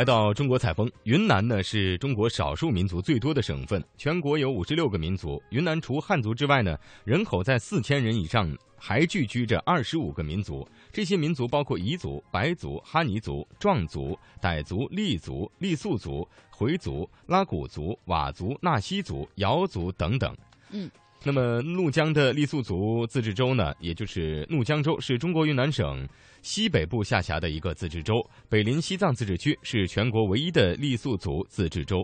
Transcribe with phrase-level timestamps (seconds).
[0.00, 5.38] 来到中国采风，云南呢是中国少数民族最多的省份，全国有五十六个民族。
[5.50, 10.66] 云南除汉族之外呢，人口在四千人以上，还聚居着二十五个民族。
[10.90, 20.34] 这些民族包括彝族、白族、哈尼族、壮族、傣族、傈族、傈僳族、回族、拉祜族、佤族、纳西族、瑶族等等。
[20.70, 20.90] 嗯。
[21.22, 26.08] 那么，怒江的傈僳族自治州呢，也就是怒江州，是中国云南省
[26.40, 28.14] 西北部下辖的一个自治州。
[28.48, 32.02] 北临西藏自治区，是全国唯一的傈僳族自治州。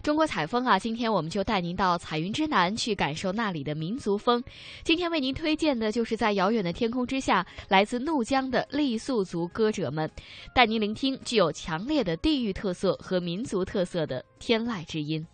[0.00, 4.40] 中国采风啊，今天我们就带您到彩云之南去感受那里的民族风。
[4.84, 10.08] 今天为您推荐的就是在遥远的天空之下，来自怒江的傈僳族歌者们，
[10.54, 15.26] 带您聆听具有强烈的地域特色和民族特色的天籁之音。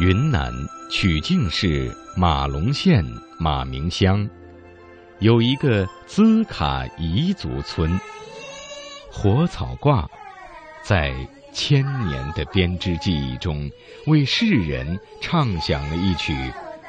[0.00, 0.50] 云南
[0.90, 3.04] 曲靖市马龙县
[3.38, 4.26] 马鸣乡，
[5.18, 8.00] 有一个孜卡彝族村。
[9.12, 10.08] 火草挂
[10.82, 11.14] 在
[11.52, 13.70] 千年的编织记忆中，
[14.06, 16.34] 为世人唱响了一曲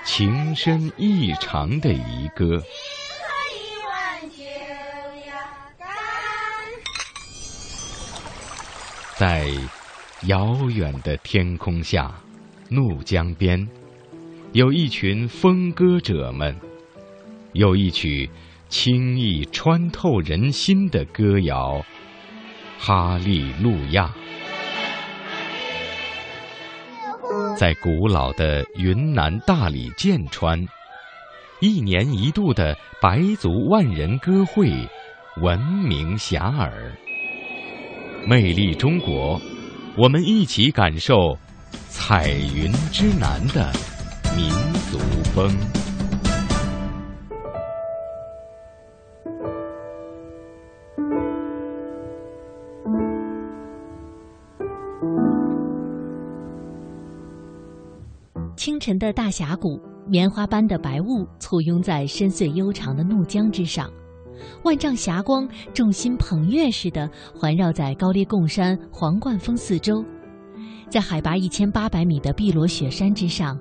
[0.06, 2.64] 情深意长的彝歌。
[9.18, 9.52] 在
[10.28, 12.10] 遥远的天空下。
[12.74, 13.68] 怒江边，
[14.54, 16.56] 有一群风歌者们，
[17.52, 18.30] 有一曲
[18.70, 21.80] 轻易穿透人心的歌谣
[22.80, 24.10] 《哈利路亚》。
[27.58, 30.66] 在古老的云南大理剑川，
[31.60, 34.72] 一年一度的白族万人歌会
[35.42, 36.72] 闻名遐迩。
[38.26, 39.42] 魅力中国，
[39.98, 41.38] 我们一起感受。
[41.90, 43.72] 彩云之南的
[44.36, 44.50] 民
[44.92, 44.98] 族
[45.34, 45.50] 风。
[58.58, 63.90] 清晨的大峡谷，棉花般的白雾簇拥在深邃悠长的怒江之上，
[64.64, 70.06] 万丈霞光众星捧月似的环绕在高黎贡山皇冠峰四周。
[70.90, 73.58] 在海拔一千八百米的碧螺雪山之上，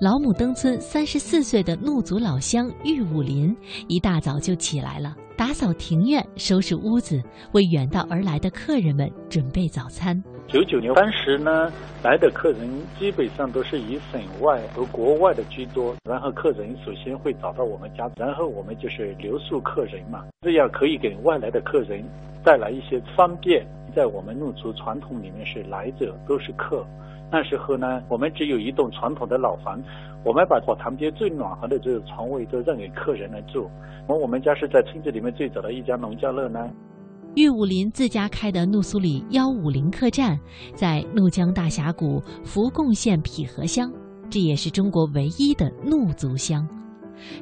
[0.00, 3.54] 老母登村三十四岁的怒族老乡玉武林
[3.88, 10.22] 一大早就起来了，打扫庭院，收拾屋子，为远道而来的客人们准备早餐。
[10.48, 11.72] 九九年当时呢，
[12.04, 12.70] 来的客人
[13.00, 22.04] 基本上都是以省外和国外的居多，然后客人首先会找到我们家，然后我们就是留宿客人嘛，这样可以给外来的客人
[22.44, 23.66] 带来一些方便。
[23.96, 26.84] 在我们怒族传统里面是来者都是客，
[27.32, 29.82] 那时候呢，我们只有一栋传统的老房，
[30.22, 33.70] 我们把火塘边最暖和的这个床位都让给客人来住。
[34.06, 36.70] 而我们家是在村子里面最早的一家农家乐呢。
[37.36, 40.38] 玉武林自家开的怒苏里幺五零客栈，
[40.74, 43.90] 在怒江大峡谷福贡县匹河乡，
[44.28, 46.68] 这也是中国唯一的怒族乡。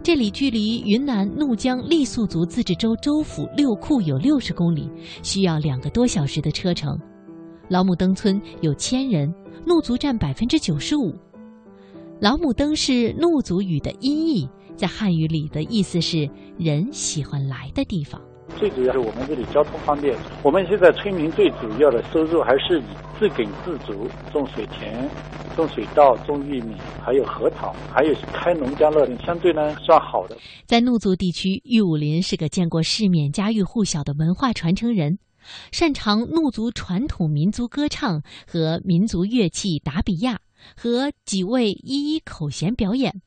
[0.03, 4.89] 这里距离云南怒江傈僳族自治州州府六库有六十公里，
[5.23, 6.99] 需要两个多小时的车程。
[7.69, 9.33] 老母登村有千人，
[9.67, 11.15] 怒族占百分之九十五。
[12.21, 18.21] 老母登是怒族语的音译，在汉语里的意思是人喜欢来的地方。
[18.59, 20.17] 最主要是我们这里交通方便。
[20.43, 22.85] 我们现在村民最主要的收入还是以
[23.19, 25.09] 自给自足，种水田、
[25.57, 30.37] 种水稻、种玉米，还有核桃，还有开农家乐，相对呢算好的。
[30.67, 35.19] 在怒族地区，玉武林是个见过世面、家喻户晓的文化传承人，
[35.73, 40.39] 擅长怒族传统民族歌唱和民族乐器达比亚，
[40.77, 43.21] 和几位一一口弦表演。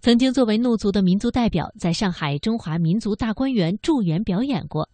[0.00, 4.88] 曾经作为怒族的民族代表，在上海中华民族大观园驻园表演过。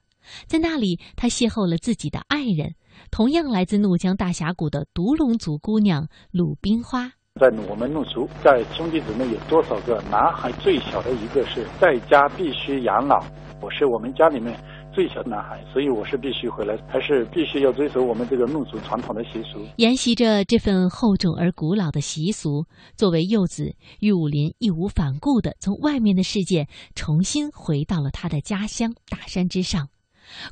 [0.47, 2.75] 在那里，他邂逅了自己的爱人，
[3.11, 7.13] 同样来自怒江大峡谷的独龙族姑娘鲁冰花。
[7.39, 10.03] 在我们怒族，在兄弟姊妹有多少个？
[10.11, 13.23] 男孩最小的一个是在家必须养老，
[13.61, 14.59] 我是我们家里面
[14.97, 19.63] 最小男孩，所以我是必须回来，还是必须要遵守我们这个怒族传统的习俗。
[19.77, 22.65] 沿袭着这份厚重而古老的习俗，
[22.97, 29.91] 作为幼子，玉武林义无反顾地从外面的世界重新回到了他的家乡大山之上，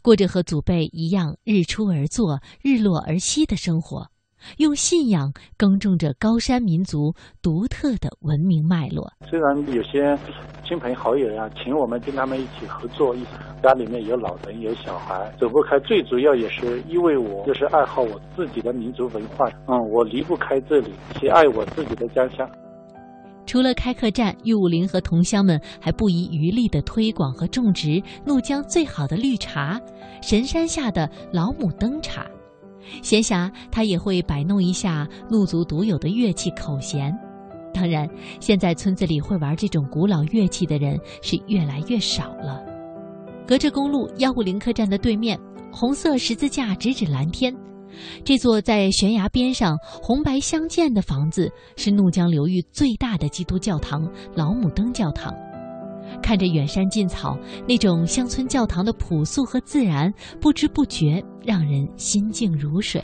[0.03, 4.11] 过着和祖辈一样日出而作、日落而息的生活。
[4.59, 7.13] 用信仰耕种着高山民族
[7.43, 9.13] 独特的文明脉络。
[9.29, 10.17] 虽然有些
[10.67, 13.15] 亲朋好友呀，请我们跟他们一起合作，
[13.63, 15.79] 家里面有老人有小孩，走不开。
[15.81, 22.49] 最主要也是因为我就是爱好我自己的民族文化，嗯，我离不开这里，喜爱我自己的家乡。
[23.47, 29.79] 除了开客栈，玉武林和同乡们还不遗余力地推广和种植怒江最好的绿茶——
[30.23, 32.27] 神山下的老母灯茶。
[33.03, 37.13] 闲暇，他也会摆弄一下怒族独有的乐器口弦。
[37.73, 38.09] 当然，
[38.39, 42.63] 现在村子里会玩这种古老乐器的人是越来越少了。
[43.47, 45.39] 隔着公路，幺五零客栈的对面，
[45.73, 47.55] 红色十字架直指蓝天。
[48.25, 55.33] 这座在悬崖边上、红白相间的房子，是怒江流域最大的基督教堂——老母登教堂。
[56.23, 57.37] 看着远山近草，
[57.67, 63.03] 那种乡村教堂的朴素和自然，不知不觉让人心静如水。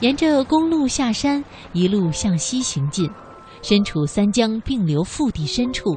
[0.00, 3.08] 沿着公路下山，一路向西行进，
[3.62, 5.96] 身处三江并流腹地深处，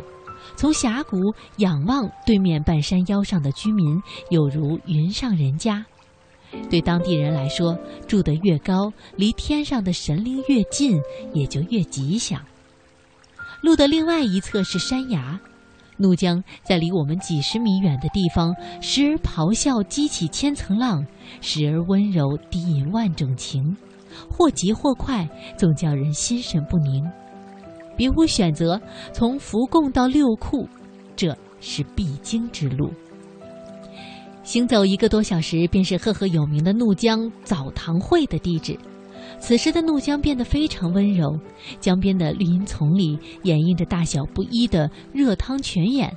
[0.56, 1.18] 从峡谷
[1.58, 4.00] 仰望对面半山腰上的居民，
[4.30, 5.84] 有如云上人家。
[6.70, 7.76] 对当地人来说，
[8.08, 11.02] 住得越高，离天上的神灵越近，
[11.34, 12.40] 也就越吉祥。
[13.62, 15.40] 路的另外一侧是山崖，
[15.98, 21.06] 怒江在离我们几十米远的地方，时而咆哮激起千层浪，
[21.42, 23.76] 时而温柔低吟万种情，
[24.30, 25.28] 或急或快，
[25.58, 27.04] 总叫人心神不宁。
[27.98, 28.80] 别无选择，
[29.14, 30.68] 从福贡到六库，
[31.16, 32.92] 这是必经之路。
[34.44, 38.78] 行走一个多小时，便是赫赫有名的怒江澡堂会的地址。
[39.40, 41.40] 此时的怒江变得非常温柔，
[41.80, 46.12] 江边的绿荫丛里掩映着大小不一的热汤泉眼。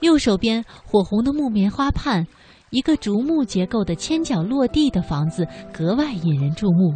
[0.00, 2.26] 右手边火红的木棉花畔，
[2.70, 6.94] 一个竹木结构的千角落地的房子格外引人注目。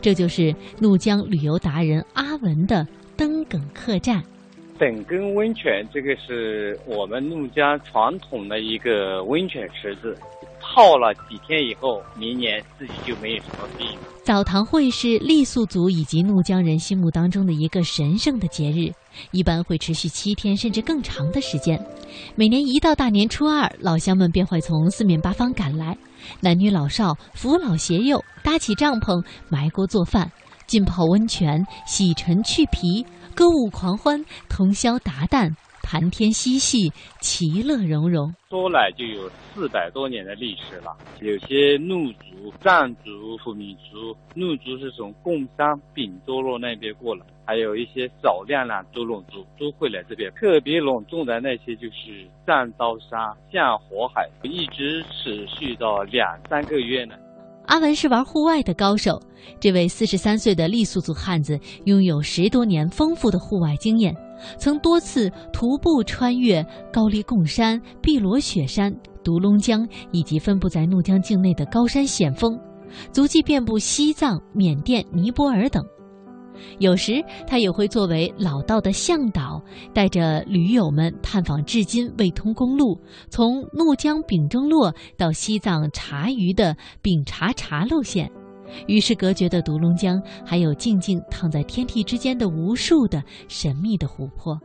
[0.00, 2.86] 这就是怒江旅游达人阿文的
[3.16, 4.22] 登埂客栈。
[4.78, 10.16] 等根温泉，这个是我们怒江传统的一个温泉池子，
[10.74, 13.86] 泡了几天以后，明年自己就没有什么病。
[14.24, 18.90] 澡堂会是傈僳族以及怒江人心目当中的一个神圣的节日，
[19.32, 21.78] 一般会持续七天甚至更长的时间。
[22.36, 25.98] 每年一到大年初二，老乡们便会从四面八方赶来，
[26.40, 30.30] 男女老少、扶老携幼，搭起帐篷，埋锅做饭，
[30.66, 33.04] 浸泡温泉，洗尘去皮。
[33.34, 35.54] 歌舞狂欢，通宵达旦，
[35.92, 36.90] 谈天嬉戏，
[37.20, 38.34] 其乐融融。
[38.48, 40.96] 说来就有四百多年的历史了。
[41.20, 50.32] 有些怒族、藏族、ful 民族，怒族是从贡山、丙州洛那边过来，还有一些少量的都陇族都会来这边。
[50.32, 53.10] 特别隆重的那些就是上刀山、
[53.52, 57.14] 下火海，一直持续到两三个月呢。
[57.66, 59.20] 阿文是玩户外的高手，
[59.60, 64.16] 这位四十三岁的傈僳族汉子拥有十多年丰富的户外经验，
[64.58, 72.58] 曾多次徒步穿越高黎贡山、碧罗雪山、独龙江以及分布在怒江境内的高山险峰，
[73.12, 75.82] 足迹遍布西藏、缅甸、尼泊尔等。
[76.78, 77.14] 有时
[77.46, 79.60] 他也会作为老道的向导，
[79.94, 83.00] 带着驴友们探访至今未通公路，
[83.30, 88.30] 从怒江丙中洛到西藏茶余的丙察察路线。
[88.86, 94.58] 与世隔绝的独龙江，还有静静躺在天地之间的无数的神秘的湖泊，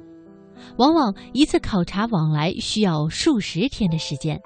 [0.78, 4.40] 往往一次考察往来需要数十天的时间。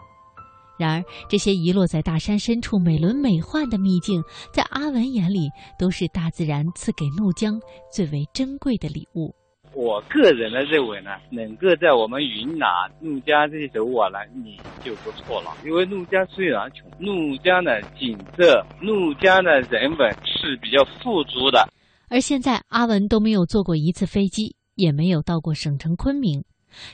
[0.80, 7.60] 然而，这些遗落在大山深处美轮美奂的秘境，在阿文眼里都是大自然赐给怒江
[7.94, 9.36] 最为珍贵的礼物。
[9.74, 12.68] 我个人的认为呢，能够在我们云南
[13.00, 15.52] 怒江这些走完了，你就不错了。
[15.66, 21.68] 因为怒江虽然穷，怒江的景色、怒江的人文是比较富足的。
[22.10, 26.44] 而现在，阿文都没有坐过一次飞机，也没有到过省城昆明。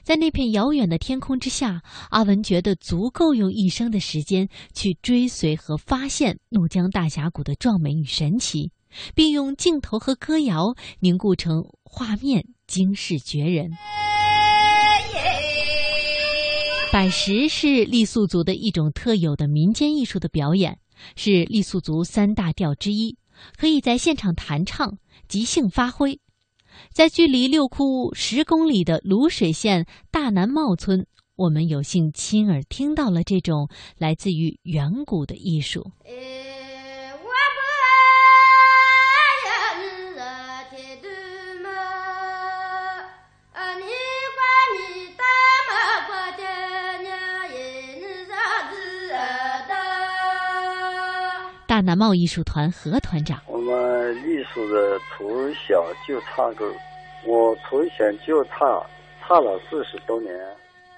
[0.03, 1.81] 在那片遥远的天空之下，
[2.11, 8.71] 阿文觉得足够用一生的时间去追随和发现怒江大峡谷的壮美与神奇，
[9.15, 13.71] 并用镜头和歌谣凝固成画面，惊世绝人。
[16.91, 20.79] 百石是傈僳族的一种特有的民间艺术的表演，
[21.15, 23.17] 是傈僳族三大调之一，
[23.57, 24.97] 可以在现场弹唱，
[25.27, 26.19] 即兴发挥。
[26.93, 35.91] 在距离六库十公里的泸水县大南茂村，我们有幸亲耳听到了这种来自于远古的艺术。
[51.81, 53.41] 南茂艺术团何团长。
[53.47, 56.65] 我们艺术的从小就唱歌，
[57.25, 58.85] 我从小就唱，
[59.21, 60.33] 唱了四十多年。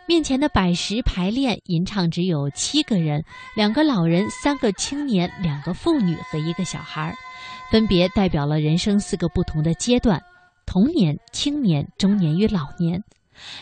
[0.06, 3.24] 面前的百十排练吟唱只有七个人，
[3.56, 7.16] 两个老人，三个青年，两个妇女和一个小孩，
[7.72, 10.20] 分别代表了人生四个不同的阶段：
[10.66, 13.04] 童年、青年、中年与老年。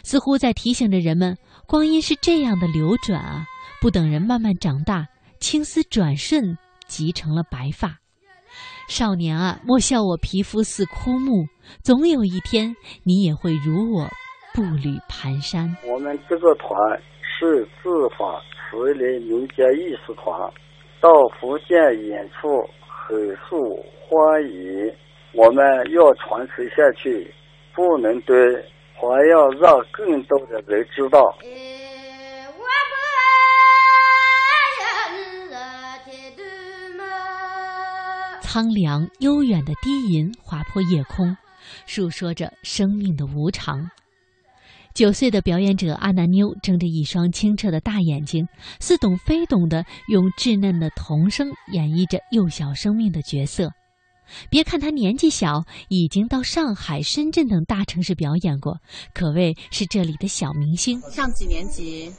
[0.03, 3.45] 似乎在提醒着人们，光阴是这样的流转啊！
[3.79, 5.05] 不等人慢慢长大，
[5.39, 7.99] 青丝转瞬即成了白发。
[8.89, 11.45] 少年啊，莫笑我皮肤似枯木，
[11.83, 14.07] 总有一天你也会如我。
[14.53, 15.69] 步履蹒跚。
[15.85, 16.75] 我们这个团
[17.21, 18.41] 是自法
[18.71, 20.33] 慈林民间艺术团，
[20.99, 21.77] 到福建
[22.07, 24.91] 演出很受欢迎。
[25.33, 27.31] 我们要传承下去，
[27.75, 28.35] 不能蹲，
[28.95, 31.37] 还要让更多的人知道。
[38.49, 41.35] 苍凉悠远的低吟划破夜空，
[41.85, 43.85] 诉说着生命的无常。
[44.95, 48.47] 九岁的表演者阿南妞睁着一双清澈的大眼睛，
[48.79, 53.69] 似懂非懂地用稚嫩的童声演绎着幼小生命的角色。
[54.49, 58.77] 别看她年纪小，已经到上海、深圳等大城市表演过，
[59.13, 61.01] 可谓是这里的小明星。
[61.11, 62.09] 上几年级？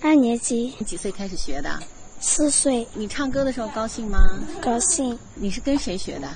[0.00, 0.70] 二年级。
[0.86, 1.78] 几岁开始学的？
[2.26, 2.84] 四岁。
[2.92, 4.18] 你唱歌的时候高兴吗？
[4.60, 5.16] 高兴。
[5.36, 6.28] 你是跟谁学的？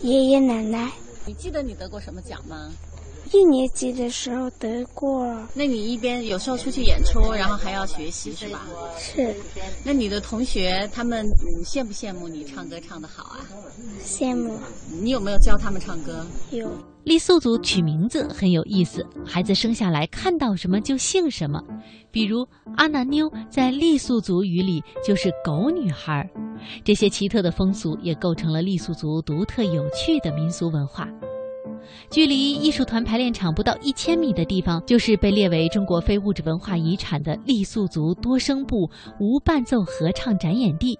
[0.00, 0.90] 爷爷奶奶。
[1.26, 2.72] 你记得你得过什么奖吗？
[3.36, 5.26] 一年级的时候得过。
[5.52, 8.66] 那你一边有时候出去演出，然后还要学习是吧？
[8.98, 9.34] 是。
[9.84, 11.26] 那你的同学他们
[11.62, 13.44] 羡不羡慕你唱歌唱得好啊？
[14.02, 14.58] 羡慕。
[15.02, 16.24] 你有没有教他们唱歌？
[16.50, 16.66] 有。
[17.04, 21.62] 傈僳族取名字很有意思，孩子生下来看到什么就姓什么。
[22.10, 22.38] 比如
[22.78, 26.26] 阿南妞在傈僳族语里就是狗女孩。
[26.82, 31.06] 这些奇特的风俗也构成了傈僳族独特有趣的民俗文化。
[32.10, 38.90] 距离艺术团排练场不到一千米的地方，就是被列为中国非物质文化遗产的傈僳族多声部
[39.20, 40.98] 无伴奏合唱展演地。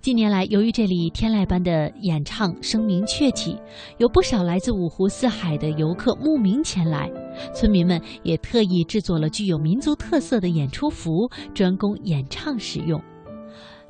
[0.00, 3.58] 近年来，由于这里天籁般的演唱声名鹊起，
[3.98, 7.10] 有不少来自五湖四海的游客慕名前来。
[7.52, 13.02] 村民们也特意制作了具有民族特色的演出服，专供演唱使用。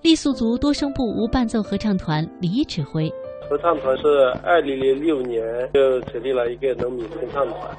[0.02, 3.12] 傈僳族多声部无伴奏合唱团李指挥。
[3.50, 4.06] 合唱团是
[4.44, 5.42] 二零零六年
[5.74, 7.76] 就成立了一个农民合唱团。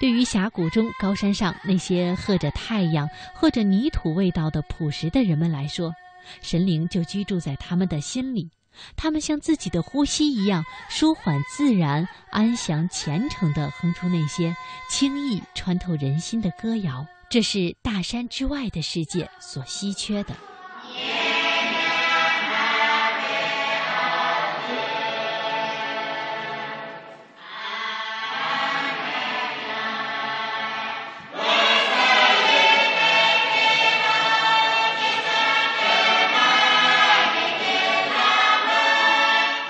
[0.00, 5.92] 对于峡谷中高山上那些喝着太阳、喝着泥土味道的朴实的人们来说，
[6.40, 8.48] 神灵就居住在他们的心里。
[8.96, 14.54] 他们像自己的呼吸一样舒缓、自然、安详、虔诚地哼出那些
[14.88, 17.04] 轻易穿透人心的歌谣。
[17.28, 20.34] 这是大山之外的世界所稀缺的。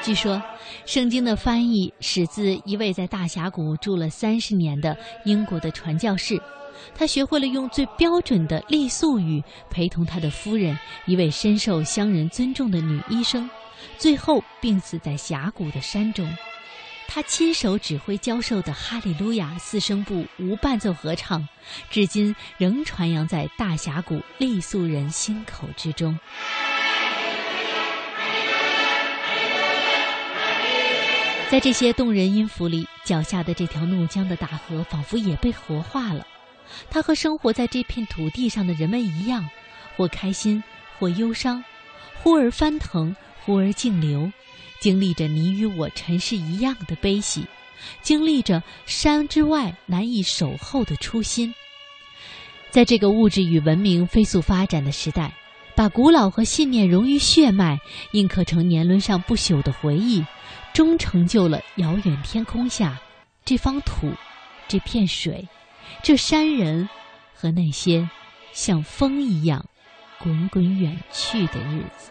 [0.08, 0.42] 据说，
[0.86, 4.96] 圣经的翻译始自一位在大峡谷住了三十年的
[5.26, 6.40] 英国的传教士，
[6.94, 10.74] 他学会了用最标准的傈僳语陪同他的夫人，
[11.04, 13.50] 一位深受乡人尊重的女医生，
[13.98, 16.26] 最后病死在峡谷的山中。
[17.06, 21.46] 他亲手指挥教授的《哈利路亚》四声部无伴奏合唱，
[21.90, 26.18] 至今仍传扬在大峡谷傈僳人心口之中。
[31.50, 36.26] 在这些动人音符里，脚下的这条怒江的大河仿佛也被活化了。
[36.90, 39.48] 它和生活在这片土地上的人们一样，
[39.96, 40.62] 或开心，
[40.98, 41.64] 或忧伤，
[42.16, 44.30] 忽而翻腾，忽而静流，
[44.78, 47.46] 经历着你与我尘世一样的悲喜，
[48.02, 51.54] 经历着山之外难以守候的初心。
[52.70, 55.32] 在这个物质与文明飞速发展的时代，
[55.78, 57.78] 把古老和信念融于血脉，
[58.10, 60.24] 印刻成年轮上不朽的回忆。
[60.74, 62.98] 终成就了遥远天空下
[63.44, 64.12] 这方土、
[64.66, 65.46] 这片水、
[66.02, 66.88] 这山人
[67.32, 68.10] 和那些
[68.52, 69.64] 像风一样
[70.18, 72.10] 滚滚远去的日子。